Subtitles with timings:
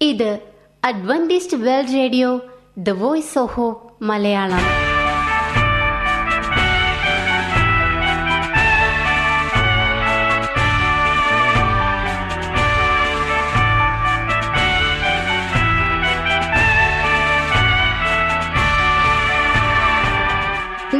[0.00, 0.38] ഇത്
[0.84, 2.40] Adventist World Radio
[2.78, 4.60] the Voice of Hope Malayalam.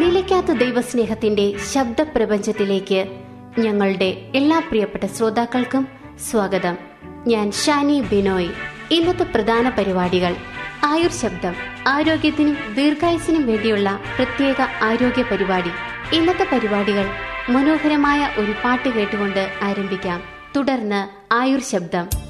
[0.00, 3.22] നിലയ്ക്കാത്ത ദൈവസ്നേഹത്തിന്റെ ശബ്ദപ്രപഞ്ചത്തിലേക്ക്
[3.58, 5.88] ഞങ്ങളുടെ എല്ലാ പ്രിയപ്പെട്ട ശ്രോതാക്കൾക്കും
[6.30, 6.76] സ്വാഗതം.
[7.26, 8.77] ഞാൻ ഷാനി ബിനോയ്.
[8.90, 10.36] ഇന്നത്തെ പ്രധാന പരിപാടികൾ.
[10.84, 11.54] ആയുർ ശബ്ദം.
[11.86, 15.70] ആരോഗ്യത്തിനും ദീർഘായുസിനും വേണ്ടിയുള്ള പ്രത്യേക ആരോഗ്യ പരിപാടി.
[16.16, 17.06] ഇന്നത്തെ പരിപാടികൾ
[17.48, 20.22] മനോഹരമായ ഒരു പാട്ട് കേട്ടുകൊണ്ട് ആരംഭിക്കാം.
[20.56, 22.27] തുടർന്ന് ആയുർ ശബ്ദം.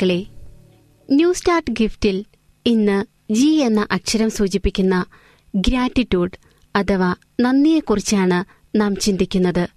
[0.00, 0.26] ശ്രോതാക്കളെ
[1.10, 2.24] ന്യൂ സ്റ്റാർട്ട് ഗിഫ്റ്റിൽ
[2.66, 5.04] ഇന്ന് ജി എന്ന അക്ഷരം സൂചിപ്പിക്കുന്ന
[5.54, 6.38] ഗ്രാറ്റിറ്റ്യൂഡ്
[6.76, 8.44] അഥവാ നന്ദിയെക്കുറിച്ചാണ്
[8.80, 9.68] നാം ചിന്തിക്കുന്നത്.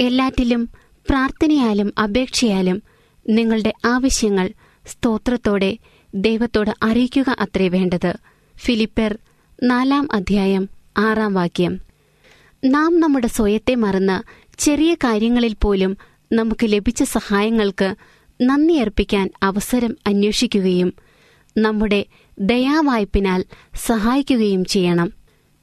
[0.00, 0.68] എല്ലാറ്റിലും
[1.08, 2.82] പ്രാർത്ഥനയാലും അപേക്ഷയാലും
[3.28, 4.52] നിങ്ങളുടെ ആവശ്യങ്ങൾ
[4.86, 5.78] സ്തോത്രത്തോടെ
[6.14, 8.12] ദൈവത്തോട് അറിയിക്കുക അത്രേ വേണ്ടത്.
[8.56, 9.18] ഫിലിപ്പർ
[9.62, 11.80] നാലാം അധ്യായം ആറാം വാക്യം.
[12.64, 14.18] നാം നമ്മുടെ സ്വയത്തെ മറന്ന്
[14.58, 15.96] ചെറിയ കാര്യങ്ങളിൽ പോലും
[16.32, 17.94] നമുക്ക് ലഭിച്ച സഹായങ്ങൾക്ക്
[18.42, 20.94] നന്ദി അർപ്പിക്കാൻ അവസരം അന്വേഷിക്കുകയും
[21.58, 22.06] നമ്മുടെ
[22.38, 23.44] ദയാവായ്പിനാൽ
[23.74, 25.12] സഹായിക്കുകയും ചെയ്യണം.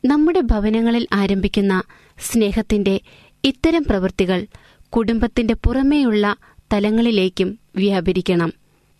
[0.06, 1.84] നമ്മുടെ ഭവനങ്ങളിൽ ആരംഭിക്കുന്ന
[2.20, 3.02] സ്നേഹത്തിന്റെ
[3.44, 4.46] ഇത്തരം പ്രവൃത്തികൾ
[4.90, 6.36] കുടുംബത്തിന്റെ പുറമേയുള്ള
[6.74, 8.54] തലങ്ങളിലേക്കും വ്യാപരിക്കണം.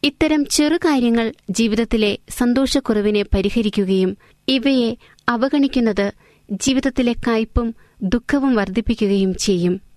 [0.04, 4.18] ഇത്തരം ചെറുകാര്യങ്ങൾ ജീവിതത്തിലെ സന്തോഷക്കുറവിനെ പരിഹരിക്കുകയും
[4.48, 4.98] ഇവയെ
[5.30, 6.14] അവഗണിക്കുന്നത്
[6.52, 9.89] ജീവിതത്തിലെ കയ്പും ദുഃഖവും വർദ്ധിപ്പിക്കുകയും ചെയ്യും.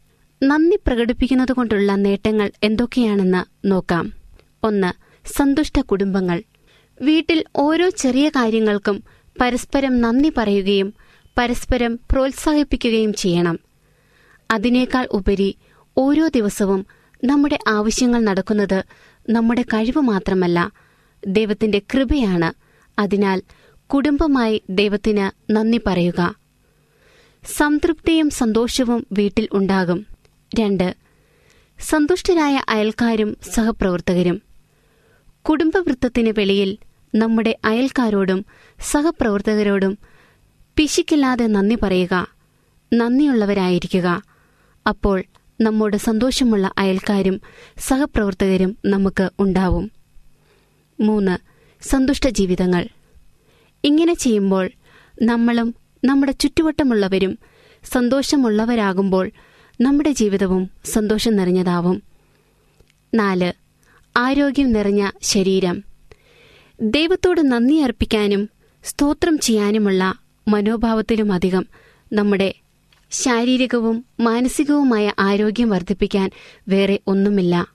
[0.42, 4.12] നന്ദി പ്രകടിപ്പിക്കുന്നതുകൊണ്ടുള്ള നേട്ടങ്ങൾ എന്തൊക്കെയാണെന്ന് നോക്കാം.
[4.62, 4.92] ഒന്ന്
[5.38, 6.42] സന്തുഷ്ട കുടുംബങ്ങൾ.
[7.02, 9.02] വീട്ടിൽ ഓരോ ചെറിയ കാര്യങ്ങൾക്കും
[9.40, 10.94] പരസ്പരം നന്ദി പറയുകയും
[11.38, 13.58] പരസ്പരം പ്രോത്സാഹിപ്പിക്കുകയും ചെയ്യണം.
[14.50, 15.56] അതിനേക്കാൾ ഉപരി
[15.96, 16.86] ഓരോ ദിവസവും
[17.24, 18.84] നമ്മുടെ ആവശ്യങ്ങൾ നടക്കുന്നത്
[19.30, 20.72] നമ്മുടെ കഴിവ് മാത്രമല്ല
[21.26, 22.52] ദൈവത്തിന്റെ കൃപയാണ്.
[23.00, 23.42] അതിനാൽ
[23.86, 26.34] കുടുംബമായി ദൈവത്തിന് നന്ദി പറയുക.
[27.56, 30.11] സംതൃപ്തിയും സന്തോഷവും വീട്ടിൽ ഉണ്ടാകും.
[30.54, 30.94] രണ്ട്.
[31.80, 34.42] സന്തുഷ്ടരായ അയൽക്കാരും സഹപ്രവർത്തകരും.
[35.42, 36.78] കുടുംബവൃത്തത്തിന് വെളിയിൽ
[37.14, 38.44] നമ്മുടെ അയൽക്കാരോടും
[38.80, 39.98] സഹപ്രവർത്തകരോടും
[40.76, 42.26] പിശിക്കില്ലാതെ നന്ദി പറയുക
[42.92, 44.22] നന്ദിയുള്ളവരായിരിക്കുക.
[44.88, 45.24] അപ്പോൾ
[45.60, 47.40] നമ്മോട് സന്തോഷമുള്ള അയൽക്കാരും
[47.78, 49.90] സഹപ്രവർത്തകരും നമുക്ക് ഉണ്ടാവും.
[51.00, 51.38] മൂന്ന്.
[51.82, 52.88] സന്തുഷ്ട ജീവിതങ്ങൾ.
[53.84, 54.70] ഇങ്ങനെ ചെയ്യുമ്പോൾ
[55.22, 57.38] നമ്മളും നമ്മുടെ ചുറ്റുവട്ടമുള്ളവരും
[57.84, 59.30] സന്തോഷമുള്ളവരാകുമ്പോൾ
[59.80, 62.02] നമ്മുടെ ജീവിതവും സന്തോഷം നിറഞ്ഞതാവും.
[63.14, 63.52] നാല്
[64.16, 65.84] ആരോഗ്യം നിറഞ്ഞ ശരീരം.
[66.80, 68.48] ദൈവത്തോട് നന്ദി അർപ്പിക്കാനും
[68.84, 70.14] സ്തോത്രം ചെയ്യാനുമുള്ള
[70.48, 71.66] മനോഭാവത്തിലുമധികം
[72.12, 72.54] നമ്മുടെ
[73.10, 76.30] ശാരീരികവും മാനസികവുമായ ആരോഗ്യം വർദ്ധിപ്പിക്കാൻ
[76.68, 77.66] വേറെ ഒന്നുമില്ല.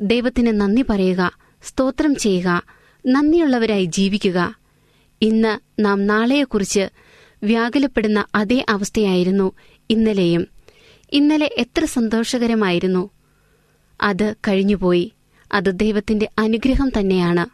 [0.00, 1.30] ദൈവത്തിന് നന്ദി പറയുക
[1.62, 2.62] സ്തോത്രം ചെയ്യുക
[3.06, 4.58] നന്ദിയുള്ളവരായി ജീവിക്കുക.
[5.22, 6.88] ഇന്ന് നാം നാളെയെക്കുറിച്ച്
[7.42, 9.52] വ്യാകുലപ്പെടുന്ന അതേ അവസ്ഥയായിരുന്നു
[9.90, 10.59] ഇന്നലെയും.
[11.12, 13.10] ഇന്നലെ എത്ര സന്തോഷകരമായിരുന്നു.
[14.00, 15.12] അത് കഴിഞ്ഞുപോയി.
[15.52, 17.46] അത് ദൈവത്തിന്റെ അനുഗ്രഹം തന്നെയാണ്.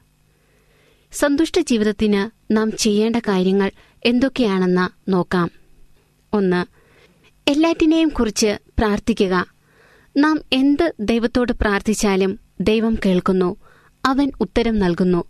[1.12, 3.70] സന്തുഷ്ട ജീവിതത്തിന് നാം ചെയ്യേണ്ട കാര്യങ്ങൾ
[4.04, 5.50] എന്തൊക്കെയാണെന്ന് നോക്കാം.
[6.32, 6.64] ഒന്ന്
[7.50, 9.46] എല്ലാറ്റിനെയും കുറിച്ച് പ്രാർത്ഥിക്കുക.
[10.16, 13.56] നാം എന്ത് ദൈവത്തോട് പ്രാർത്ഥിച്ചാലും ദൈവം കേൾക്കുന്നു.
[14.04, 15.24] അവൻ ഉത്തരം നൽകുന്നു.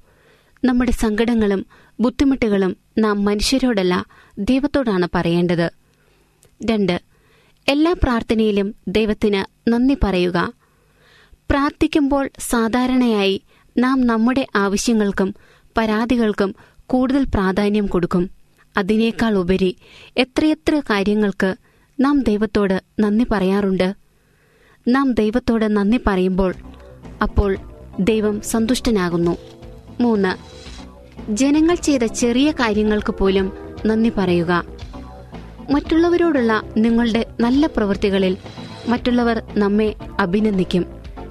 [0.65, 1.67] നമ്മുടെ സങ്കടങ്ങളും
[2.01, 4.07] ബുദ്ധിമുട്ടുകളും നാം മനുഷ്യരോടല്ല
[4.39, 5.71] ദൈവത്തോടാണ് പറയേണ്ടത്.
[6.65, 7.01] രണ്ട്
[7.69, 10.53] എല്ലാ പ്രാർത്ഥനയിലും ദൈവത്തിന് നന്ദി പറയുക.
[11.51, 13.43] പ്രാർത്ഥിക്കുമ്പോൾ സാധാരണയായി
[13.79, 15.35] നാം നമ്മുടെ ആവശ്യങ്ങൾക്കും
[15.77, 16.55] പരാതികൾക്കും
[16.87, 18.31] കൂടുതൽ പ്രാധാന്യം കൊടുക്കും.
[18.77, 19.77] അതിനേക്കാൾ ഉപരി
[20.17, 21.57] എത്രയെത്ര കാര്യങ്ങൾക്ക്
[22.01, 23.95] നാം ദൈവത്തോട് നന്ദി പറയാറുണ്ട്.
[24.89, 26.55] നാം ദൈവത്തോട് നന്ദി പറയുമ്പോൾ
[27.23, 27.57] അപ്പോൾ
[28.01, 29.37] ദൈവം സന്തുഷ്ടനാകുന്നു.
[30.01, 30.57] മൂന്ന്.
[31.31, 33.53] ജനങ്ങൾ ചെയ്ത ചെറിയ കാര്യങ്ങൾക്ക് പോലും
[33.87, 34.76] നന്ദി പറയുക.
[35.71, 38.37] മറ്റുള്ളവരോടുള്ള നിങ്ങളുടെ നല്ല പ്രവൃത്തികളിൽ
[38.89, 40.87] മറ്റുള്ളവർ നമ്മെ അഭിനന്ദിക്കും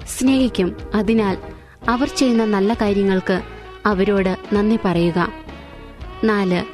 [0.06, 0.76] സ്നേഹിക്കും.
[0.94, 1.36] അതിനാൽ
[1.88, 3.42] അവർ ചെയ്യുന്ന നല്ല കാര്യങ്ങൾക്ക്
[3.86, 5.32] അവരോട് നന്ദി പറയുക.
[6.24, 6.64] നാല്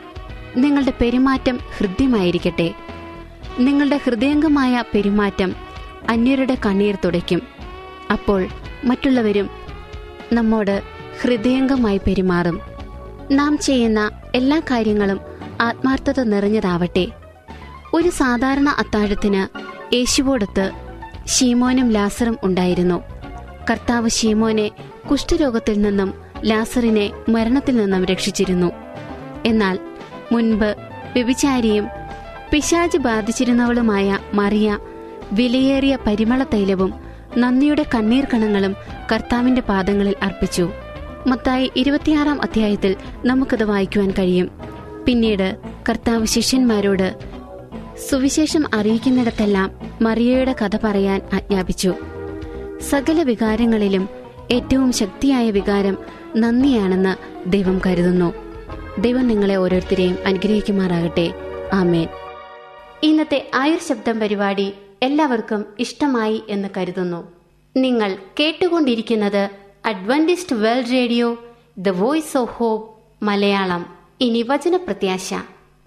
[0.57, 2.75] നിങ്ങളുടെ പെരുമാറ്റം ഹൃദ്യമായിരിക്കട്ടെ.
[3.59, 5.55] നിങ്ങളുടെ ഹൃദയംഗമായ പെരുമാറ്റം
[6.09, 7.43] അന്യരുടെ കണ്ണീർ തുടയ്ക്കും.
[8.13, 8.47] അപ്പോൾ
[8.85, 9.51] മറ്റുള്ളവരും
[10.33, 10.83] നമ്മോട്
[11.23, 12.61] ഹൃദയംഗമായി പെരുമാറും.
[13.31, 15.21] നാം ചെയ്യുന്ന എല്ലാ കാര്യങ്ങളും
[15.61, 17.22] ആത്മാർത്ഥത നിറഞ്ഞതാവട്ടെ.
[17.95, 19.43] ഒരു സാധാരണ അത്താഴത്തിന്
[19.95, 20.71] യേശുവോടത്ത്
[21.27, 23.03] ഷീമോനും ലാസറും ഉണ്ടായിരുന്നു.
[23.71, 24.71] കർത്താവ് ഷീമോനെ
[25.11, 28.73] കുഷ്ഠരോഗത്തിൽ നിന്നും ലാസറിനെ മരണത്തിൽ നിന്നും രക്ഷിച്ചിരുന്നു.
[29.47, 29.79] എന്നാൽ
[30.33, 30.77] മുൻപ്
[31.13, 31.89] വ്യഭിചാരിയും
[32.51, 34.79] പിശാജ് ബാധിച്ചിരുന്നവളുമായ മറിയ
[35.33, 36.95] വിലയേറിയ പരിമള തൈലവും
[37.37, 38.77] നന്ദിയുടെ കണ്ണീർ കണങ്ങളും
[39.13, 40.73] കർത്താവിന്റെ പാദങ്ങളിൽ അർപ്പിച്ചു.
[41.27, 44.51] മത്തായി ഇരുപത്തിയാറാം അധ്യായത്തിൽ നമുക്കത് വായിക്കുവാൻ കഴിയും.
[45.07, 45.57] പിന്നീട്
[45.89, 47.32] കർത്താവ് ശിഷ്യന്മാരോട്
[48.11, 49.71] സുവിശേഷം അറിയിക്കുന്നിടത്തെല്ലാം
[50.03, 51.95] മറിയയുടെ കഥ പറയാൻ ആജ്ഞാപിച്ചു.
[52.91, 54.09] സകല വികാരങ്ങളിലും
[54.51, 55.99] ഏറ്റവും ശക്തിയായ വികാരം
[56.37, 57.17] നന്ദിയാണെന്ന്
[57.51, 58.35] ദൈവം കരുതുന്നു.
[58.99, 61.35] ദൈവം നിങ്ങളെ ഓരോരുത്തരെയും അനുഗ്രഹിക്കുമാറാകട്ടെ.
[61.73, 62.09] ആമേൻ.
[63.03, 67.33] ഇന്നത്തെ ആയുർ ശബ്ദം പരിപാടി എല്ലാവർക്കും ഇഷ്ടമായി എന്ന് കരുതുന്നു.
[67.77, 69.51] നിങ്ങൾ കേട്ടുകൊണ്ടിരിക്കുന്നത്
[69.87, 71.39] Adventist World Radio
[71.79, 72.91] the Voice of Hope
[73.25, 73.87] Malayalam.
[74.21, 75.35] ഇനി വചനപ്രത്യാശ.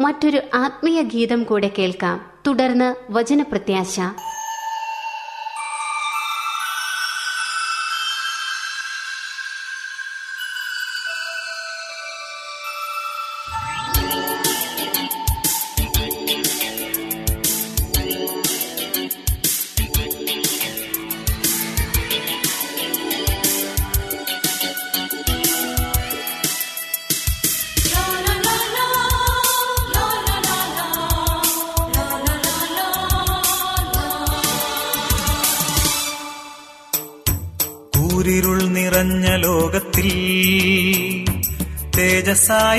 [0.02, 2.18] മറ്റൊരു ആത്മീയ ഗീതം കൂടെ കേൾക്കാം.
[2.48, 4.00] തുടർന്ന് വചനപ്രത്യാശ.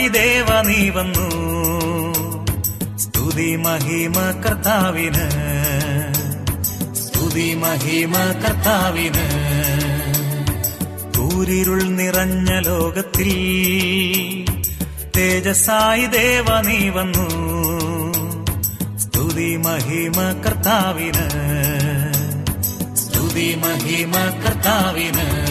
[0.09, 1.47] ദേവ നീ വന്നു.
[2.99, 5.31] സ്തുതി മഹിമ കർത്താവിന്.
[6.95, 9.47] സ്തുതി മഹിമ കർത്താവിന്.
[11.17, 13.31] കൂരിരുൾ നിറഞ്ഞ ലോകത്തിൽ
[15.17, 17.29] തേജസായി ദേവ നീ വന്നു.
[18.99, 21.29] സ്തുതി മഹിമ കർത്താവിന്.
[22.97, 24.13] സ്തുതി മഹിമ
[24.45, 25.46] കർത്താവിന്.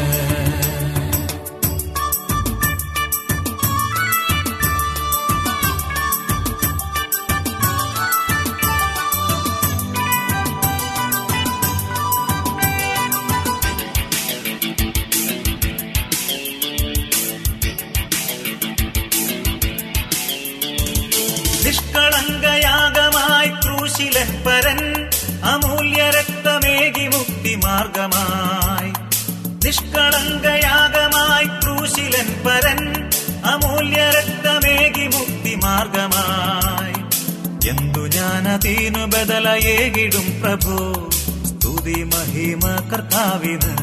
[38.65, 41.09] ഞാനതീനു ബദലയേകിടും പ്രഭു.
[41.45, 43.77] സ്തുതി മഹിമ കർത്താവിന്.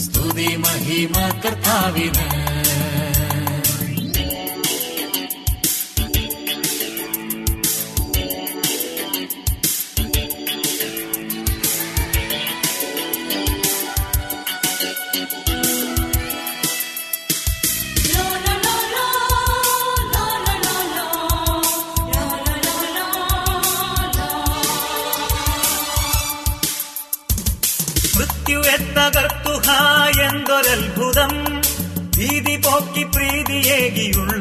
[0.00, 2.47] സ്തുതി മഹിമ കർത്താവിന്.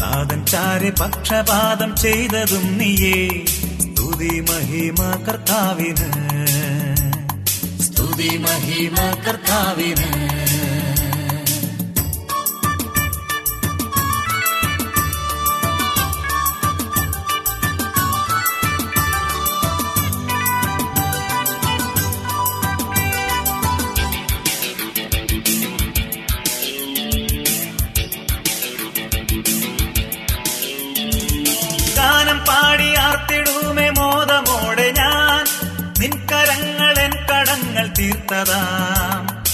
[0.00, 3.44] നാദൻ ചാരി പക്ഷപാതം ചെയ്തതും നീയേ.
[3.78, 6.12] സ്തുതി മഹിമ കർത്താവിന്.
[7.82, 8.96] സ്തുതി മഹിമ
[9.28, 10.51] കർത്താവിന്.
[38.32, 39.44] തീർത്തതാം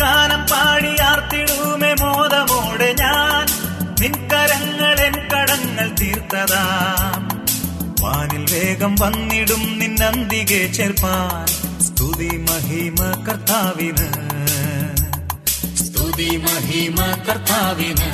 [0.00, 3.46] ഗാനം പാടി ആർത്തിടുമേ മോദമോടെ ഞാൻ.
[4.00, 7.28] നിൻകരങ്ങൾ എൻ കടങ്ങൾ തീർത്തതാം.
[8.00, 11.46] വാനിൽ വേഗം വന്നിടും നിന്നന്തികെ ചേർപ്പാൻ
[11.82, 14.08] സ്തുതി മഹിമ കർത്താവിന്.
[15.76, 18.10] സ്തുതി മഹിമ കർത്താവിന്.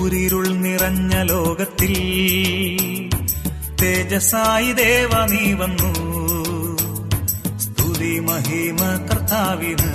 [0.00, 1.94] ഊരിരുൾ നിറഞ്ഞ ലോകത്തിൽ.
[3.82, 6.15] തേജസായി ദേവ നീ വന്നു.
[7.96, 9.90] സ്തുതി മഹിമ കർത്താവിന്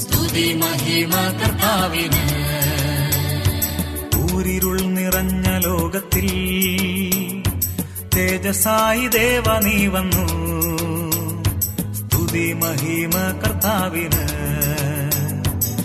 [0.00, 2.20] സ്തുതി മഹിമ കർത്താവിന്
[4.24, 6.28] ഊരിരുൾ നിറഞ്ഞ ലോകത്തിൽ
[8.14, 10.24] തേജസായി ദേവ നീ വന്നു.
[11.98, 14.24] സ്തുതി മഹിമ കർത്താവിന്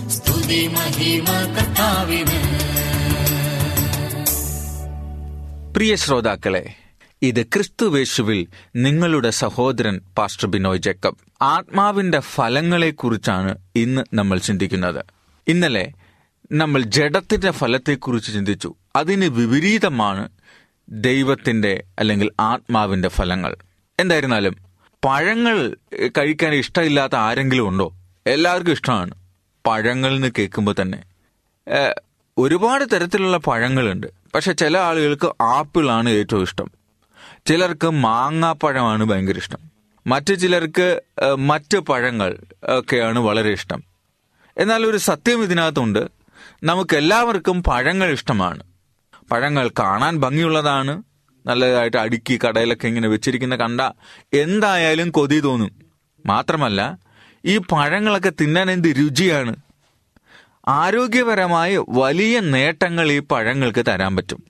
[0.09, 2.39] സ്തുതി മഹിമ കർത്താവിന്
[5.75, 6.65] പ്രിയ ശ്രോതാക്കളെ
[7.25, 11.15] ഇത് ക്രിസ്തുവേശുവിൽ നിങ്ങളുടെ സഹോദരൻ പാസ്റ്റർ ബിനോയ് ജേക്കബ്.
[11.41, 15.05] ആത്മാവിന്റെ ഫലങ്ങളെക്കുറിച്ചാണ് ഇന്ന് നമ്മൾ ചിന്തിക്കുന്നത്.
[15.47, 15.91] ഇന്നലെ
[16.51, 18.73] നമ്മൾ ജഡത്തിന്റെ ഫലത്തെക്കുറിച്ച് ചിന്തിച്ചു.
[18.95, 20.29] അതിന് വിപരീതമാണ്
[20.89, 23.55] ദൈവത്തിന്റെ അല്ലെങ്കിൽ ആത്മാവിന്റെ ഫലങ്ങൾ.
[23.99, 24.55] എന്തായിരുന്നാലും
[25.05, 25.77] പഴങ്ങൾ
[26.17, 27.93] കഴിക്കാൻ ഇഷ്ടമില്ലാത്ത ആരെങ്കിലും ഉണ്ടോ?
[28.27, 29.15] എല്ലാവർക്കും ഇഷ്ടമാണ്.
[29.67, 31.03] പഴങ്ങൾ എന്ന് കേൾക്കുമ്പോൾ തന്നെ.
[32.37, 34.07] ഒരുപാട് തരത്തിലുള്ള പഴങ്ങളുണ്ട്.
[34.35, 36.84] പക്ഷെ ചില ആളുകൾക്ക് ആപ്പിളാണ് ഏറ്റവും ഇഷ്ടം.
[37.47, 39.59] ചിലർക്ക് മാങ്ങാപ്പഴമാണ് ഭയങ്കര ഇഷ്ടം.
[40.07, 41.01] മറ്റു ചിലർക്ക്
[41.37, 43.83] മറ്റ് പഴങ്ങൾ ഒക്കെയാണ് വളരെ ഇഷ്ടം.
[44.57, 46.07] എന്നാൽ ഒരു സത്യം ഇതിനകത്തുണ്ട്.
[46.63, 48.63] നമുക്ക് എല്ലാവർക്കും പഴങ്ങൾ ഇഷ്ടമാണ്.
[49.31, 51.03] പഴങ്ങൾ കാണാൻ ഭംഗിയുള്ളതാണ്.
[51.45, 53.81] നല്ലതായിട്ട് അടുക്കി കടയിലൊക്കെ ഇങ്ങനെ വെച്ചിരിക്കുന്ന കണ്ട
[54.33, 55.71] എന്തായാലും കൊതി തോന്നും.
[56.25, 56.97] മാത്രമല്ല
[57.45, 59.55] ഈ പഴങ്ങളൊക്കെ തിന്നാൻ എന്ത് രുചിയാണ്?
[60.67, 64.43] ആരോഗ്യപരമായി വലിയ നേട്ടങ്ങൾ ഈ പഴങ്ങൾക്ക് തരാൻ പറ്റും.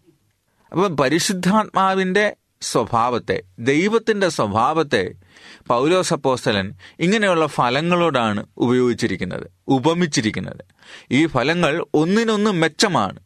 [0.71, 2.35] അപ്പം പരിശുദ്ധാത്മാവിന്റെ
[2.72, 5.12] സ്വഭാവത്തെ ദൈവത്തിന്റെ സ്വഭാവത്തെ
[5.67, 10.65] പൗലോസ് അപ്പോസ്തലൻ ഇങ്ങനെയുള്ള ഫലങ്ങളോടാണ് ഉപയോഗിച്ചിരിക്കുന്നത് ഉപമിച്ചിരിക്കുന്നത്.
[11.12, 13.19] ഈ ഫലങ്ങൾ ഒന്നിനൊന്ന് മെച്ചമാണ്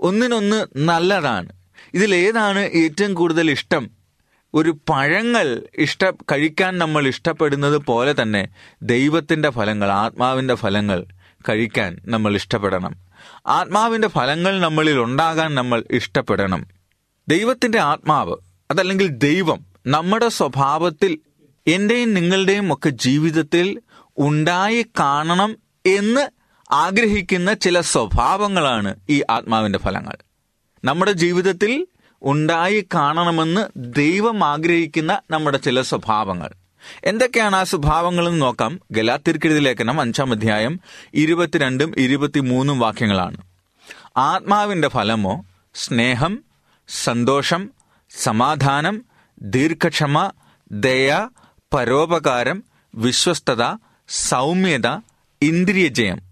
[0.00, 1.48] ഒന്നിനൊന്ന് നല്ലതാണ്.
[1.94, 3.90] ഇതിലേതാണ് ഏറ്റവും കൂടുതൽ ഇഷ്ടം?
[4.54, 8.48] ഒരു പഴങ്ങൾ ഇഷ്ട കഴിക്കാൻ നമ്മൾ ഇഷ്ടപ്പെടുന്നത് പോലെ തന്നെ
[8.82, 11.04] ദൈവത്തിന്റെ ഫലങ്ങൾ ആത്മാവിന്റെ ഫലങ്ങൾ
[11.48, 12.96] കഴിക്കാൻ നമ്മൾ ഇഷ്ടപ്പെടണം.
[13.46, 16.66] ആത്മാവിന്റെ ഫലങ്ങൾ നമ്മളിൽ ഉണ്ടാകാൻ നമ്മൾ ഇഷ്ടപ്പെടണം.
[17.28, 18.36] ദൈവത്തിന്റെ ആത്മാവ്
[18.70, 21.18] അതല്ലെങ്കിൽ ദൈവം നമ്മുടെ സ്വഭാവത്തിൽ
[21.66, 23.80] എന്റെയും നിങ്ങളുടെയും ഒക്കെ ജീവിതത്തിൽ
[24.18, 25.56] ഉണ്ടായി കാണണം
[25.86, 26.28] എന്ന്
[26.70, 30.16] ആഗ്രഹിക്കുന്ന ചില സ്വഭാവങ്ങളാണ് ഈ ആത്മാവിന്റെ ഫലങ്ങൾ.
[30.84, 31.86] നമ്മുടെ ജീവിതത്തിൽ
[32.22, 36.50] ഉണ്ടായി കാണണമെന്ന് ദൈവം ആഗ്രഹിക്കുന്ന നമ്മുടെ ചില സ്വഭാവങ്ങൾ.
[37.04, 38.80] എന്തൊക്കെയാണ് ആ സ്വഭാവങ്ങളെന്ന് നോക്കാം.
[38.92, 40.80] ഗലാത്തിർക്കെഴുതി ലേഖനം അഞ്ചാം അധ്യായം
[41.14, 43.36] ഇരുപത്തിരണ്ടും ഇരുപത്തിമൂന്നും വാക്യങ്ങളാണ്.
[44.16, 45.44] ആത്മാവിന്റെ ഫലമോ
[45.74, 46.44] സ്നേഹം
[46.88, 47.75] സന്തോഷം
[48.22, 49.04] സമാധാനം
[49.42, 50.30] ദീർഘക്ഷമ
[50.72, 51.28] ദയ
[51.74, 53.76] പരോപകാരം വിശ്വസ്തത
[54.08, 54.86] സൗമ്യത
[55.42, 56.22] ഇന്ദ്രിയജയം.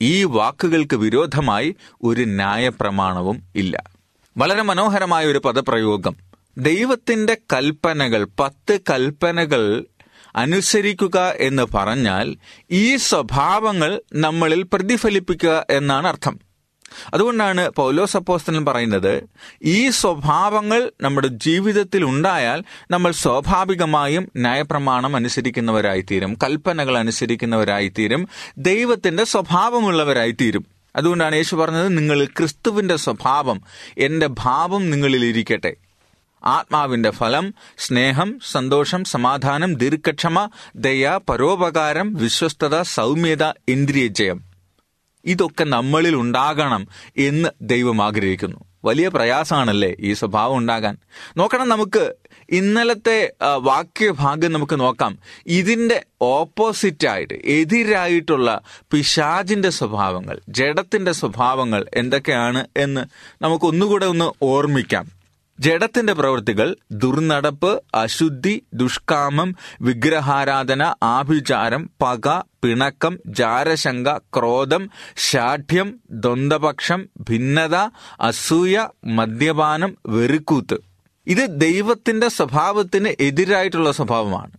[0.00, 3.82] ഈ വാക്കുകൾക്ക് വിരോധമായി ഒരു ന്യായപ്രമാണവും ഇല്ല.
[4.36, 6.16] വളരെ മനോഹരമായ ഒരു പദപ്രയോഗം.
[6.58, 9.84] ദൈവത്തിന്റെ കൽപ്പനകൾ പത്ത് കൽപ്പനകൾ
[10.36, 12.36] അനുസരിക്കുക എന്ന് പറഞ്ഞാൽ
[12.70, 16.53] ഈ സ്വഭാവങ്ങൾ നമ്മളിൽ പ്രതിഫലിപ്പിക്കുക എന്നാണ് അർത്ഥം.
[17.14, 19.28] അതുകൊണ്ടാണ് പൗലോസ് അപ്പോസ്തലൻ പറയുന്നത്
[19.62, 28.28] ഈ സ്വഭാവങ്ങൾ നമ്മുടെ ജീവിതത്തിൽ ഉണ്ടായാൽ നമ്മൾ സ്വാഭാവികമായും ന്യായപ്രമാണം അനുസരിക്കുന്നവരായിത്തീരും കൽപ്പനകൾ അനുസരിക്കുന്നവരായിത്തീരും
[28.58, 30.66] ദൈവത്തിന്റെ സ്വഭാവമുള്ളവരായിത്തീരും.
[30.96, 33.60] അതുകൊണ്ടാണ് യേശു പറഞ്ഞത് നിങ്ങൾ ക്രിസ്തുവിന്റെ സ്വഭാവം
[33.98, 35.76] എന്റെ ഭാവം നിങ്ങളിൽ ഇരിക്കട്ടെ
[36.44, 44.53] ആത്മാവിന്റെ ഫലം സ്നേഹം സന്തോഷം സമാധാനം ദീർഘക്ഷമ ദയ പരോപകാരം വിശ്വസ്തത സൗമ്യത ഇന്ദ്രിയജയം.
[45.24, 48.64] ഇതൊക്കെ നമ്മളിൽ ഉണ്ടാകണം എന്ന് ദൈവം ആഗ്രഹിക്കുന്നു.
[48.84, 50.96] വലിയ പ്രയാസമാണല്ലേ ഈ സ്വഭാവം ഉണ്ടാകാൻ?
[51.36, 52.14] നോക്കണം നമുക്ക്
[52.50, 55.18] ഇന്നലത്തെ വാക്യഭാഗം നമുക്ക് നോക്കാം.
[55.46, 58.60] ഇതിന്റെ ഓപ്പോസിറ്റായിട്ട് എതിരായിട്ടുള്ള
[58.90, 63.00] പിശാജിന്റെ സ്വഭാവങ്ങൾ ജഡത്തിന്റെ സ്വഭാവങ്ങൾ എന്തൊക്കെയാണ് എന്ന്
[63.42, 65.13] നമുക്ക് ഒന്നുകൂടെ ഒന്ന് ഓർമ്മിക്കാം.
[65.60, 72.28] ജഡത്തിന്റെ പ്രവൃത്തികൾ ദുർനടപ്പ് അശുദ്ധി ദുഷ്കാമം വിഗ്രഹാരാധന ആഭിചാരം പക
[72.64, 77.74] പിണക്കം ജാരശങ്ക ക്രോധം ശാഠ്യം ദ്വന്ദ്പക്ഷം ഭിന്നത
[78.20, 80.74] അസൂയ മദ്യപാനം വെറുക്കൂത്ത്.
[81.26, 84.52] ഇത് ദൈവത്തിന്റെ സ്വഭാവത്തിന് എതിരായിട്ടുള്ള സ്വഭാവമാണ്.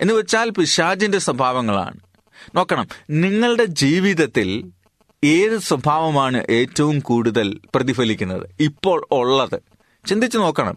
[0.00, 2.00] എന്ന് വെച്ചാൽ പിശാജിന്റെ സ്വഭാവങ്ങളാണ്.
[2.54, 4.70] നോക്കണം നിങ്ങളുടെ ജീവിതത്തിൽ
[5.24, 8.46] ഏത് സ്വഭാവമാണ് ഏറ്റവും കൂടുതൽ പ്രതിഫലിക്കുന്നത്?
[8.60, 9.60] ഇപ്പോൾ ഉള്ളത്.
[10.08, 10.76] ചിന്തിച്ചു നോക്കണം.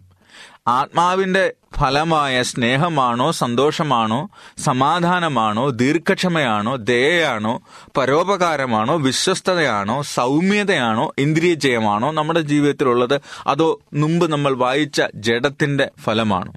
[0.68, 7.62] ആത്മാവിന്റെ ഫലമായ സ്നേഹമാണോ സന്തോഷമാണോ സമാധാനമാണോ ദീർഘക്ഷമയാണോ ദയയാണോ
[7.96, 13.20] പരോപകാരമാണോ വിശ്വസ്തതയാണോ സൗമ്യതയാണോ ഇന്ദ്രിയജയമാണോ നമ്മുടെ ജീവിതത്തിലുള്ളത്?
[13.46, 16.52] അതോ മുമ്പ് നമ്മൾ വായിച്ച ജഡത്തിന്റെ ഫലമാണോ?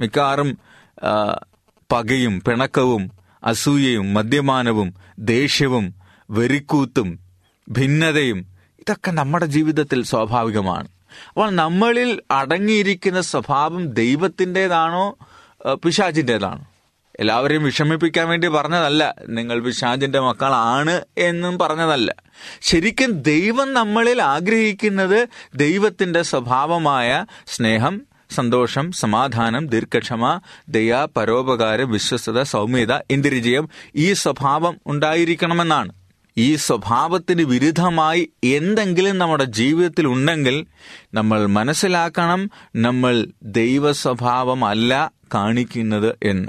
[0.00, 0.58] മിക്കവാറും
[1.92, 3.10] പകയും പിണക്കവും
[3.44, 5.94] അസൂയയും മദ്യപാനവും ദേഷ്യവും
[6.30, 7.18] വെറിക്കൂത്തും
[7.68, 8.38] ഭിന്നതയും
[8.80, 10.88] ഇതൊക്കെ നമ്മുടെ ജീവിതത്തിൽ സ്വാഭാവികമാണ്.
[11.28, 15.16] അപ്പോൾ നമ്മളിൽ അടങ്ങിയിരിക്കുന്ന സ്വഭാവം ദൈവത്തിന്റെതാണോ
[15.74, 16.64] പിശാചിന്റെതാണോ?
[17.20, 22.14] എല്ലാവരെയും വിഷമിപ്പിക്കാൻ വേണ്ടി പറഞ്ഞതല്ല നിങ്ങൾ പിശാചിന്റെ മക്കളാണ് എന്നും പറഞ്ഞതല്ല.
[22.62, 33.68] ശരിക്കും ദൈവം നമ്മളിൽ ആഗ്രഹിക്കുന്നത് ദൈവത്തിന്റെ സ്വഭാവമായ സ്നേഹം സന്തോഷം സമാധാനം ദീർഘക്ഷമ ദയ പരോപകാരം വിശ്വസ്തത സൗമ്യത ഇന്ദ്രിജയം
[33.96, 35.97] ഈ സ്വഭാവം ഉണ്ടായിരിക്കണമെന്നാണ്.
[36.38, 40.66] ഈ സ്വഭാവത്തിന് വിരുദ്ധമായി എന്തെങ്കിലും നമ്മുടെ ജീവിതത്തിൽ ഉണ്ടെങ്കിൽ
[41.14, 46.48] നമ്മൾ മനസ്സിലാക്കണം നമ്മൾ ദൈവ സ്വഭാവമല്ല കാണിക്കുന്നത് എന്ന്.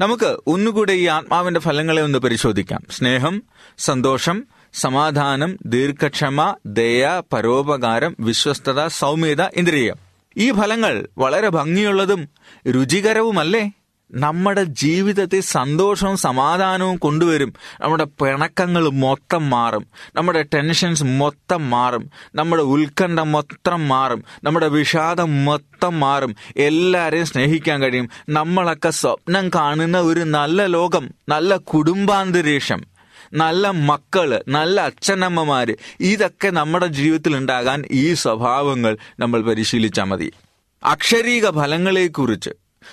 [0.00, 2.82] നമുക്ക് ഒന്നുകൂടെ ഈ ആത്മാവിന്റെ ഫലങ്ങളെ ഒന്ന് പരിശോധിക്കാം.
[2.90, 3.42] സ്നേഹം
[3.78, 9.96] സന്തോഷം സമാധാനം ദീർഘക്ഷമ ദയ പരോപകാരം വിശ്വസ്തത സൗമ്യത ഇന്ദ്രിയം.
[10.36, 12.28] ഈ ഫലങ്ങൾ വളരെ ഭംഗിയുള്ളതും
[12.70, 13.70] രുചികരവുമല്ലേ?
[14.12, 17.52] നമ്മുടെ ജീവിതത്തിൽ സന്തോഷവും സമാധാനവും കൊണ്ടുവരും.
[17.80, 19.86] നമ്മുടെ പിണക്കങ്ങൾ മൊത്തം മാറും.
[20.16, 22.10] നമ്മുടെ ടെൻഷൻസ് മൊത്തം മാറും.
[22.34, 24.24] നമ്മുടെ ഉത്കണ്ഠ മൊത്തം മാറും.
[24.44, 26.36] നമ്മുടെ വിഷാദം മൊത്തം മാറും.
[26.56, 28.08] എല്ലാവരെയും സ്നേഹിക്കാൻ കഴിയും.
[28.28, 32.84] നമ്മളൊക്കെ സ്വപ്നം കാണുന്ന ഒരു നല്ല ലോകം നല്ല കുടുംബാന്തരീക്ഷം
[33.32, 40.32] നല്ല മക്കൾ നല്ല അച്ഛനമ്മമാര് ഇതൊക്കെ നമ്മുടെ ജീവിതത്തിൽ ഉണ്ടാകാൻ ഈ സ്വഭാവങ്ങൾ നമ്മൾ പരിശീലിച്ചാൽ മതി.
[40.84, 42.50] അക്ഷരീക ഫലങ്ങളെക്കുറിച്ച്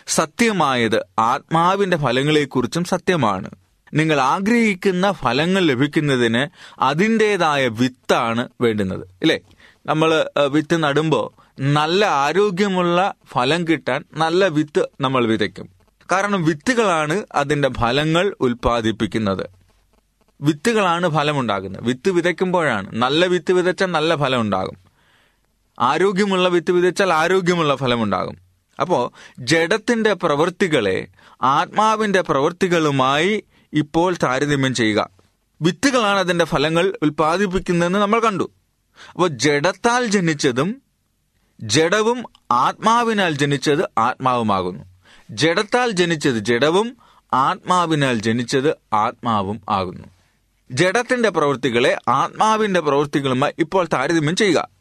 [0.07, 3.49] സത്യമായത് ആത്മാവിന്റെ ഫലങ്ങളെക്കുറിച്ചും സത്യമാണ്.
[3.93, 6.47] നിങ്ങൾ ആഗ്രഹിക്കുന്ന ഫലങ്ങൾ ലഭിക്കുന്നതിന്
[6.79, 9.39] അതിന്റെതായ വിത്താണ് വേണ്ടുന്നത് ഇല്ലേ?
[9.85, 15.69] നമ്മൾ വിത്ത് നടുമ്പോൾ നല്ല ആരോഗ്യമുള്ള ഫലം കിട്ടാൻ നല്ല വിത്ത് നമ്മൾ വിതയ്ക്കും.
[16.11, 19.45] കാരണം വിത്തുകളാണ് അതിന്റെ ഫലങ്ങൾ ഉൽപ്പാദിപ്പിക്കുന്നത്.
[20.41, 21.83] വിത്തുകളാണ് ഫലമുണ്ടാകുന്നത്.
[21.83, 24.77] വിത്ത് വിതയ്ക്കുമ്പോഴാണ് നല്ല വിത്ത് വിതച്ചാൽ നല്ല ഫലം ഉണ്ടാകും
[25.79, 28.48] ആരോഗ്യമുള്ള വിത്ത് വിതച്ചാൽ ആരോഗ്യമുള്ള ഫലമുണ്ടാകും.
[28.79, 31.07] അപ്പോൾ ജഡത്തിന്റെ പ്രവൃത്തികളെ
[31.41, 35.09] ആത്മാവിന്റെ പ്രവൃത്തികളുമായി ഇപ്പോൾ താരതമ്യം ചെയ്യുക.
[35.61, 38.51] വിത്തുകളാണ് അതിന്റെ ഫലങ്ങൾ ഉൽപ്പാദിപ്പിക്കുന്നതെന്ന് നമ്മൾ കണ്ടു.
[39.13, 40.81] അപ്പോൾ ജഡത്താൽ ജനിച്ചതും
[41.61, 44.83] ജഡവും ആത്മാവിനാൽ ജനിച്ചത് ആത്മാവുമാകുന്നു.
[45.31, 46.97] ജഡത്താൽ ജനിച്ചത് ജഡവും
[47.33, 50.07] ആത്മാവിനാൽ ജനിച്ചത് ആത്മാവും ആകുന്നു.
[50.71, 54.78] ജഡത്തിന്റെ പ്രവൃത്തികളെ ആത്മാവിന്റെ പ്രവൃത്തികളുമായി ഇപ്പോൾ താരതമ്യം ചെയ്യുക.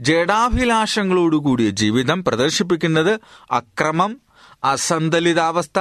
[0.00, 4.20] ജഡാഭിലാഷങ്ങളോടുകൂടിയ ജീവിതം പ്രദർശിപ്പിക്കുന്നത് അക്രമം
[4.64, 5.80] അസന്തുലിതാവസ്ഥ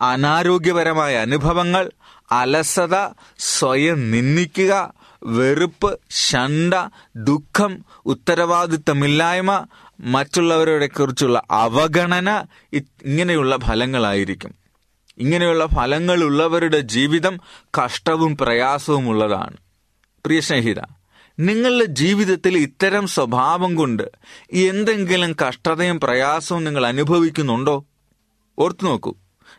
[0.00, 1.90] അനാരോഗ്യപരമായ അനുഭവങ്ങൾ
[2.32, 6.74] അലസത സ്വയം നിന്ദിക്കുക വെറുപ്പ് ശണ്ട
[7.16, 9.66] ദുഃഖം ഉത്തരവാദിത്തമില്ലായ്മ
[10.00, 12.44] മറ്റുള്ളവരെ കുറിച്ചുള്ള അവഗണന
[13.02, 14.54] ഇങ്ങനെയുള്ള ഫലങ്ങളായിരിക്കും.
[15.18, 17.40] ഇങ്ങനെയുള്ള ഫലങ്ങളുള്ളവരുടെ ജീവിതം
[17.82, 19.56] കഷ്ടവും പ്രയാസവും ഉള്ളതാണ്
[20.24, 20.80] പ്രിയ സ്നേഹിത
[21.38, 24.02] നിങ്ങളുടെ ജീവിതത്തിൽ ഇത്തരം സ്വഭാവം കൊണ്ട്
[24.52, 27.84] എന്തെങ്കിലും കഷ്ടതയും പ്രയാസവും നിങ്ങൾ അനുഭവിക്കുന്നുണ്ടോ?
[28.58, 29.14] ഓർത്തു നോക്കൂ.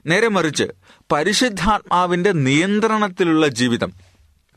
[0.05, 0.63] നേരെ മറിച്ച്
[1.11, 3.93] പരിശുദ്ധാത്മാവിന്റെ നിയന്ത്രണത്തിലുള്ള ജീവിതം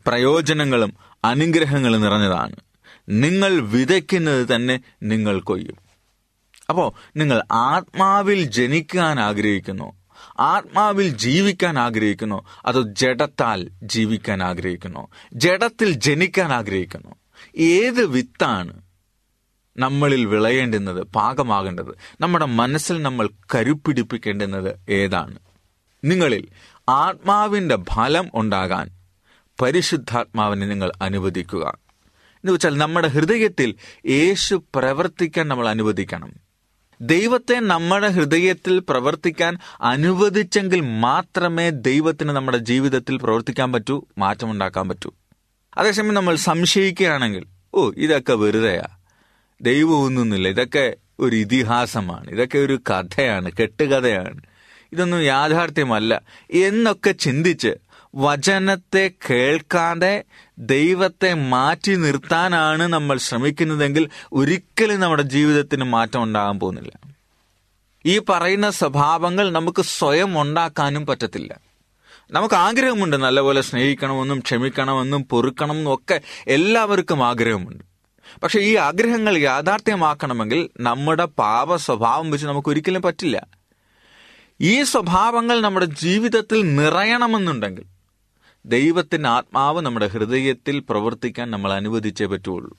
[0.06, 0.92] പ്രയോജനങ്ങളും
[1.24, 2.56] അനുഗ്രഹങ്ങളും നിറഞ്ഞതാണ്.
[3.08, 5.76] നിങ്ങൾ വിതയ്ക്കുന്നത് തന്നെ നിങ്ങൾ കൊയ്യും.
[6.68, 9.99] അപ്പോൾ നിങ്ങൾ ആത്മാവിൽ ജനിക്കാൻ ആഗ്രഹിക്കുന്നു.
[10.40, 12.42] ആത്മാവിൽ ജീവിക്കാൻ ആഗ്രഹിക്കുന്നു.
[12.66, 15.08] അതോ ജഡത്താൽ ജീവിക്കാൻ ആഗ്രഹിക്കുന്നു.
[15.34, 17.14] ജഡത്തിൽ ജനിക്കാൻ ആഗ്രഹിക്കുന്നു.
[17.56, 18.82] ഏത് വിത്താണ്
[19.76, 21.94] നമ്മളിൽ വിളയേണ്ടുന്നത് പാകമാകേണ്ടത്?
[22.20, 25.38] നമ്മുടെ മനസ്സിൽ നമ്മൾ കരുപ്പിടിപ്പിക്കേണ്ടുന്നത് ഏതാണ്?
[26.04, 26.48] നിങ്ങളിൽ
[26.88, 28.90] ആത്മാവിന്റെ ഫലം ഉണ്ടാകാൻ
[29.62, 31.78] പരിശുദ്ധാത്മാവിനെ നിങ്ങൾ അനുവദിക്കുക.
[32.34, 33.74] എന്ന് വെച്ചാൽ നമ്മുടെ ഹൃദയത്തിൽ
[34.06, 36.49] യേശു പ്രവർത്തിക്കാൻ നമ്മൾ അനുവദിക്കണം.
[37.02, 45.12] ദൈവത്തെ നമ്മുടെ ഹൃദയത്തിൽ പ്രവർത്തിക്കാൻ അനുവദിച്ചെങ്കിൽ മാത്രമേ ദൈവത്തിന് നമ്മുടെ ജീവിതത്തിൽ പ്രവർത്തിക്കാൻ പറ്റൂ മാറ്റമുണ്ടാക്കാൻ പറ്റൂ.
[45.76, 48.82] അതേസമയം നമ്മൾ സംശയിക്കുകയാണെങ്കിൽ ഓ ഇതൊക്കെ വെറുതെയാ.
[49.60, 52.30] ദൈവമൊന്നുമില്ല ഇതൊക്കെ ഒരു ഇതിഹാസമാണ്.
[52.30, 54.40] ഇതൊക്കെ ഒരു കഥയാണ് കെട്ടുകഥയാണ്.
[54.92, 56.22] ഇതൊന്നും യാഥാർത്ഥ്യമല്ല.
[56.50, 57.74] എന്നൊക്കെ ചിന്തിച്ച്
[58.14, 60.24] വചനത്തെ കേൾക്കാതെ
[60.58, 66.92] ദൈവത്തെ മാറ്റി നിർത്താനാണ് നമ്മൾ ശ്രമിക്കുന്നതെങ്കിൽ ഒരിക്കലും നമ്മുടെ ജീവിതത്തിന് മാറ്റം ഉണ്ടാകാൻ പോകുന്നില്ല.
[68.06, 71.60] ഈ പറയുന്ന സ്വഭാവങ്ങൾ നമുക്ക് സ്വയം ഉണ്ടാക്കാനും പറ്റത്തില്ല.
[72.30, 77.84] നമുക്ക് ആഗ്രഹമുണ്ട് നല്ലപോലെ സ്നേഹിക്കണമെന്നും ക്ഷമിക്കണമെന്നും പൊറുക്കണമെന്നും ഒക്കെ എല്ലാവർക്കും ആഗ്രഹമുണ്ട്.
[78.42, 83.46] പക്ഷെ ഈ ആഗ്രഹങ്ങൾ യാഥാർത്ഥ്യമാക്കണമെങ്കിൽ നമ്മുടെ പാപ സ്വഭാവം വെച്ച് നമുക്ക് ഒരിക്കലും പറ്റില്ല.
[84.60, 87.84] ഈ സ്വഭാവങ്ങൾ നമ്മുടെ ജീവിതത്തിൽ നിറയണമെന്നുണ്ടെങ്കിൽ
[88.66, 92.78] ദൈവത്തിന്റെ ആത്മാവ് നമ്മുടെ ഹൃദയത്തിൽ പ്രവർത്തിക്കാൻ നമ്മൾ അനുവദിച്ചേ പറ്റുള്ളൂ.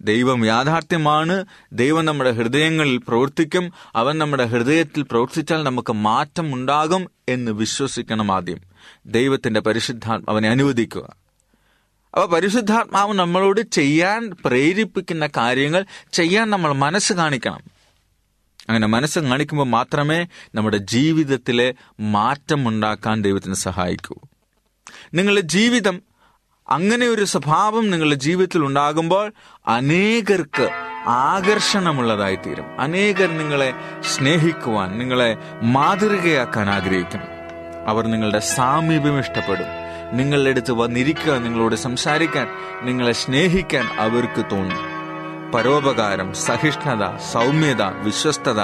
[0.00, 1.44] ദൈവം യാഥാർത്ഥ്യമാണ്.
[1.72, 3.72] ദൈവം നമ്മുടെ ഹൃദയങ്ങളിൽ പ്രവർത്തിക്കും.
[3.94, 8.58] അവൻ നമ്മുടെ ഹൃദയത്തിൽ പ്രവർത്തിച്ചാൽ നമുക്ക് മാറ്റം ഉണ്ടാകും എന്ന് വിശ്വസിക്കണം ആദ്യം.
[9.06, 11.02] ദൈവത്തിന്റെ പരിശുദ്ധാത്മ അവനെ അനുവദിക്കുക.
[12.14, 17.60] അപ്പൊ പരിശുദ്ധാത്മാവ് നമ്മളോട് ചെയ്യാൻ പ്രേരിപ്പിക്കുന്ന കാര്യങ്ങൾ ചെയ്യാൻ നമ്മൾ മനസ്സ് കാണിക്കണം.
[18.68, 24.14] അങ്ങനെ മനസ്സ് കാണിക്കുമ്പോൾ മാത്രമേ നമ്മുടെ ജീവിതത്തിലെ മാറ്റം ഉണ്ടാക്കാൻ ദൈവത്തിന് സഹായിക്കൂ.
[25.14, 26.02] നിങ്ങളുടെ ജീവിതം
[26.68, 29.32] അങ്ങനെ ഒരു സ്വഭാവം നിങ്ങളുടെ ജീവിതത്തിൽ ഉണ്ടാകുമ്പോൾ
[29.66, 30.70] അനേകർക്ക്
[31.06, 37.20] ആകർഷണമുള്ളതായി തീരും അനേകർ നിങ്ങളെ സ്നേഹിക്കുവാൻ നിങ്ങളെ മാതൃകയാക്കാൻ ആഗ്രഹിക്കും.
[37.86, 39.66] അവർ നിങ്ങളുടെ സാമീപ്യം ഇഷ്ടപ്പെടും.
[40.12, 42.48] നിങ്ങളുടെ അടുത്ത് വന്നിരിക്കുക നിങ്ങളോട് സംസാരിക്കാൻ
[42.82, 45.00] നിങ്ങളെ സ്നേഹിക്കാൻ അവർക്ക് തോന്നും.
[45.54, 48.60] പരോപകാരം സഹിഷ്ണുത സൗമ്യത വിശ്വസ്തത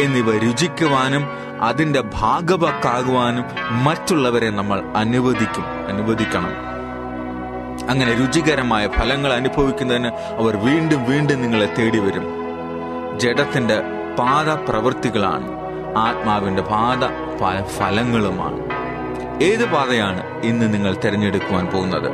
[0.00, 1.26] എന്നിവ രുചിക്കുവാനും
[1.62, 3.44] അതിന്റെ ഭാഗവക്കാകുവാനും
[3.84, 5.77] മറ്റുള്ളവരെ നമ്മൾ അനുവദിക്കും.
[5.88, 6.68] അനുവദിക്കണം.
[7.90, 12.26] അങ്ങനെ രുചികരമായ ഫലങ്ങൾ അനുഭവിക്കുന്നതിന് അവർ വീണ്ടും വീണ്ടും നിങ്ങളെ തേടി വരും
[13.18, 13.80] ജഡത്തിന്റെ
[14.18, 15.48] പാത പ്രവൃത്തികളാണ്
[15.98, 17.04] ആത്മാവിന്റെ പാത
[17.64, 18.60] ഫലങ്ങളുമാണ്.
[19.42, 22.10] ഏത് പാതയാണ് ഇന്ന് നിങ്ങൾ തിരഞ്ഞെടുക്കുവാൻ പോകുന്നത്?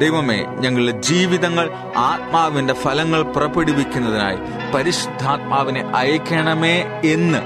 [0.00, 4.38] ദൈവമേ ഞങ്ങളുടെ ജീവിതങ്ങൾ ആത്മാവിന്റെ ഫലങ്ങൾ പുറപ്പെടുവിക്കുന്നതിനായി
[4.74, 7.38] പരിശുദ്ധാത്മാവിനെ അയക്കണമേ എന്ന്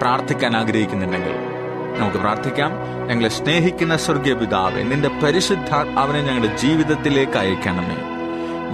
[0.00, 1.51] പ്രാർത്ഥിക്കാൻ ആഗ്രഹിക്കുന്നുണ്ടെങ്കിൽ
[1.98, 2.70] നമുക്ക് പ്രാർത്ഥിക്കാം.
[3.06, 7.96] ഞങ്ങളെ സ്നേഹിക്കുന്ന സ്വർഗീയ പിതാവെ നിന്റെ പരിശുദ്ധാത്മാവിനെ ഞങ്ങളുടെ ജീവിതത്തിലേക്ക് അയക്കണമേ.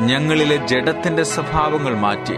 [0.07, 2.35] ഞങ്ങളിലെ ജഡത്തിന്റെ സ്വഭാവങ്ങൾ മാറ്റി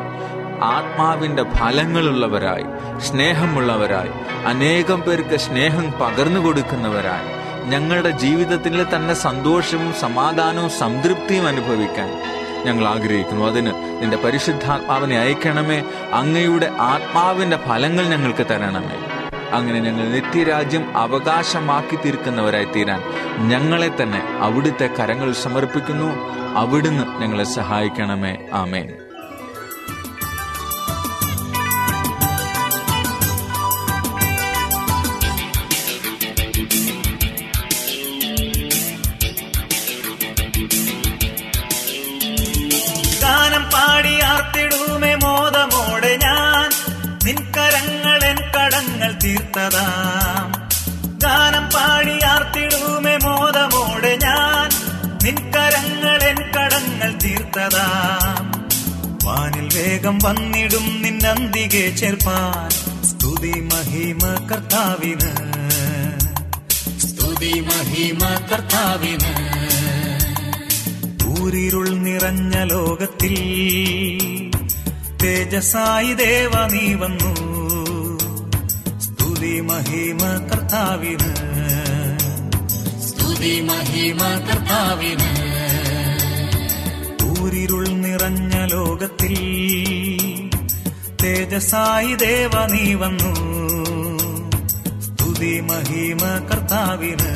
[0.63, 4.11] ആത്മാവിന്റെ ഫലങ്ങളുള്ളവരായി സ്നേഹമുള്ളവരായി
[4.47, 7.41] അനേകം പേർക്ക് സ്നേഹം പകർന്നു കൊടുക്കുന്നവരായി
[7.71, 12.23] ഞങ്ങളുടെ ജീവിതത്തിൽ തന്നെ സന്തോഷവും സമാധാനവും സംതൃപ്തിയും അനുഭവിക്കാൻ
[12.65, 13.47] ഞങ്ങൾ ആഗ്രഹിക്കുന്നു.
[13.47, 15.83] അതിന് നിന്റെ പരിശുദ്ധാത്മാവിനെ അയക്കണമേ.
[16.13, 19.10] അങ്ങയുടെ ആത്മാവിന്റെ ഫലങ്ങൾ ഞങ്ങൾക്ക് തരണമേ.
[19.53, 23.03] അങ്ങനെ ഞങ്ങൾ നിത്യരാജ്യം അവകാശമാക്കി തീർക്കുന്നവരായി തീരാൻ
[23.49, 26.41] ഞങ്ങളെ തന്നെ അവിടുത്തെ കരങ്ങൾ സമർപ്പിക്കുന്നു.
[26.57, 28.39] അവിടുന്ന് ഞങ്ങളെ സഹായിക്കണമേ.
[28.53, 28.93] ആമേൻ.
[60.11, 62.71] വേഗം വന്നിടും നിന്നന്തികെ ചേർപ്പാൻ.
[63.05, 65.33] സ്തുതി മഹിമ കർത്താവിന്.
[66.99, 69.33] സ്തുതി മഹിമ കർത്താവിന്.
[71.29, 73.37] ഊരിരുൾ നിറഞ്ഞ ലോകത്തിൽ
[75.23, 77.35] തേജസായി ദേവ നീ വന്നു.
[79.01, 81.35] സ്തുതി മഹിമ കർത്താവിന്.
[83.09, 85.31] സ്തുതി മഹിമ കർത്താവിന്.
[87.43, 89.37] ഊരിരുൾ നിറഞ്ഞ ലോകത്തിൽ
[91.23, 93.33] തേജസായി ദേവ നീ വന്നു.
[95.01, 97.31] സ്തുതി മഹിമ കർത്താവിന്.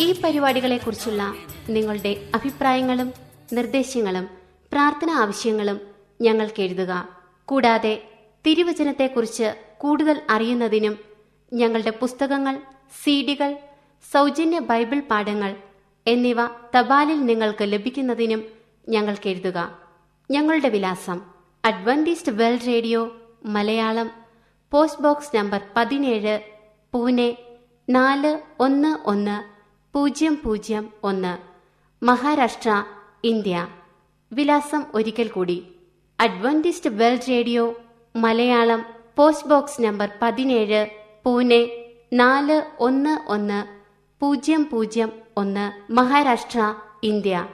[0.00, 1.34] ഈ പരിപാടികളെ കുറിച്ചുള്ള
[1.68, 3.12] നിങ്ങളുടെ അഭിപ്രായങ്ങളും
[3.52, 4.28] നിർദ്ദേശങ്ങളും
[4.72, 5.80] പ്രാർത്ഥന ആവശ്യങ്ങളും
[6.20, 7.08] ഞങ്ങൾക്ക് എഴുതുക.
[7.44, 8.02] കൂടാതെ
[8.46, 10.98] തിരുവചനത്തെക്കുറിച്ച് കൂടുതൽ അറിയുന്നതിനും
[11.52, 12.56] ഞങ്ങളുടെ പുസ്തകങ്ങൾ
[13.02, 13.56] സീഡികൾ
[14.12, 15.56] സൗജന്യ ബൈബിൾ പാഠങ്ങൾ
[16.06, 18.44] എന്നിവ തപാലിൽ നിങ്ങൾക്ക് ലഭിക്കുന്നതിനും
[18.88, 19.78] ഞങ്ങൾക്ക് എഴുതുക.
[20.30, 24.10] ഞങ്ങളുടെ വിലാസം Adventist World Radio Malayalam
[24.72, 26.40] post box number പതിനേഴ്
[26.92, 27.36] പൂനെ
[27.90, 29.36] നാല് ഒന്ന് ഒന്ന്
[29.94, 31.38] പൂജ്യം പൂജ്യം ഒന്ന്.
[32.04, 32.84] മഹാരാഷ്ട്ര
[33.24, 33.68] ഇന്ത്യ.
[34.32, 35.74] വിലാസം ഒരിക്കൽ കൂടി.
[36.20, 37.80] Adventist World Radio
[38.16, 38.84] Malayalam
[39.16, 40.86] post box number പതിനേഴ്
[41.24, 41.68] പൂനെ
[42.12, 43.66] നാല് ഒന്ന് ഒന്ന്
[44.20, 45.92] പൂജ്യം പൂജ്യം ഒന്ന്.
[45.92, 47.48] മഹാരാഷ്ട്ര ഇന്ത്യ.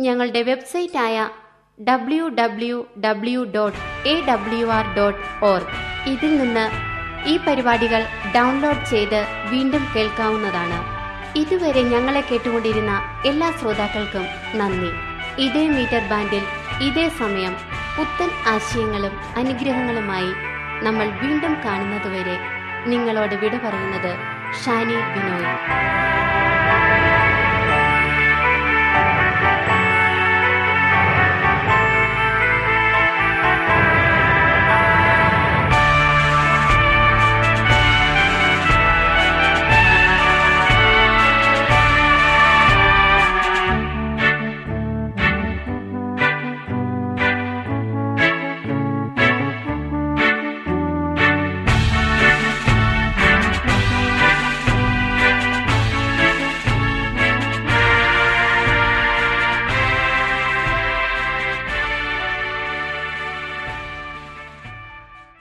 [0.00, 1.30] ഞങ്ങളുടെ വെബ്സൈറ്റായ
[1.88, 5.70] W W W dot A W R dot org
[6.10, 6.64] ഇതിൽ നിന്ന്
[7.28, 8.02] ഈ പരിപാടികൾ
[8.36, 10.78] ഡൗൺലോഡ് ചെയ്ത് വീണ്ടും കേൾക്കാവുന്നതാണ്.
[11.36, 12.92] ഇതുവരെ ഞങ്ങളെ കേട്ടുകൊണ്ടിരുന്ന
[13.26, 14.24] എല്ലാ ശ്രോതാക്കൾക്കും
[14.60, 14.90] നന്ദി.
[15.44, 16.44] ഇതേ മീറ്റർ ബാൻഡിൽ
[16.88, 17.54] ഇതേ സമയം
[17.96, 20.32] പുത്തൻ ആശയങ്ങളും അനുഗ്രഹങ്ങളുമായി
[20.82, 22.36] നമ്മൾ വീണ്ടും കാണുന്നതുവരെ
[22.86, 24.12] നിങ്ങളോട് വിട പറയുന്നത്
[24.62, 25.50] ഷാനി ബിനോയ്